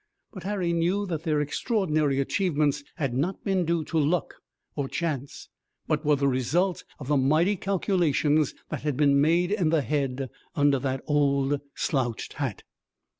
But 0.33 0.41
Harry 0.41 0.73
knew 0.73 1.05
that 1.05 1.21
their 1.25 1.39
extraordinary 1.41 2.19
achievements 2.19 2.83
had 2.95 3.13
not 3.13 3.43
been 3.43 3.65
due 3.65 3.83
to 3.85 3.99
luck 3.99 4.33
or 4.75 4.89
chance, 4.89 5.47
but 5.87 6.03
were 6.03 6.15
the 6.15 6.27
result 6.27 6.83
of 6.97 7.07
the 7.07 7.17
mighty 7.17 7.55
calculations 7.55 8.55
that 8.69 8.81
had 8.81 8.97
been 8.97 9.21
made 9.21 9.51
in 9.51 9.69
the 9.69 9.83
head 9.83 10.31
under 10.55 10.79
the 10.79 11.03
old 11.05 11.61
slouched 11.75 12.33
hat. 12.33 12.63